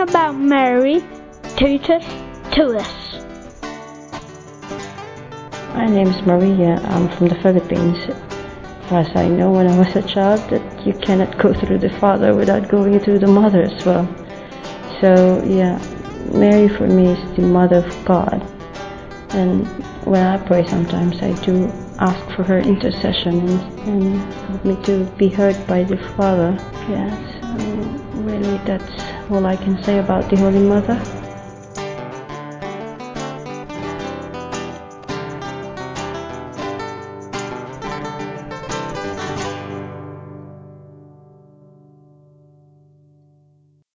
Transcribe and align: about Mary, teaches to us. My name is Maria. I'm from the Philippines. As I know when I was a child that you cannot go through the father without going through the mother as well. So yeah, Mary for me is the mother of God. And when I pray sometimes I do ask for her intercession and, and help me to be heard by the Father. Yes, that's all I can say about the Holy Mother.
about 0.00 0.36
Mary, 0.36 1.02
teaches 1.56 2.04
to 2.52 2.76
us. 2.76 3.06
My 5.74 5.86
name 5.86 6.08
is 6.08 6.22
Maria. 6.22 6.80
I'm 6.84 7.08
from 7.16 7.28
the 7.28 7.34
Philippines. 7.36 7.98
As 8.90 9.08
I 9.14 9.28
know 9.28 9.50
when 9.50 9.66
I 9.66 9.78
was 9.78 9.94
a 9.96 10.02
child 10.02 10.40
that 10.50 10.86
you 10.86 10.92
cannot 10.94 11.38
go 11.38 11.52
through 11.52 11.78
the 11.78 11.90
father 11.98 12.34
without 12.34 12.68
going 12.68 12.98
through 13.00 13.18
the 13.18 13.26
mother 13.26 13.62
as 13.62 13.84
well. 13.84 14.06
So 15.00 15.42
yeah, 15.44 15.78
Mary 16.32 16.68
for 16.68 16.86
me 16.86 17.08
is 17.08 17.36
the 17.36 17.42
mother 17.42 17.78
of 17.78 18.04
God. 18.04 18.40
And 19.30 19.66
when 20.06 20.24
I 20.24 20.36
pray 20.46 20.66
sometimes 20.66 21.20
I 21.22 21.32
do 21.44 21.66
ask 21.98 22.24
for 22.36 22.42
her 22.44 22.58
intercession 22.58 23.48
and, 23.48 23.80
and 23.88 24.32
help 24.32 24.64
me 24.64 24.76
to 24.84 25.04
be 25.18 25.28
heard 25.28 25.56
by 25.66 25.82
the 25.82 25.96
Father. 26.16 26.56
Yes, 26.88 27.95
that's 28.66 29.30
all 29.30 29.46
I 29.46 29.56
can 29.56 29.78
say 29.86 29.98
about 29.98 30.30
the 30.30 30.36
Holy 30.36 30.60
Mother. 30.60 31.35